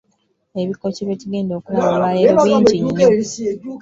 [0.61, 3.07] Ebikoco bye tugenda okulaba olwaleero bingi nnyo.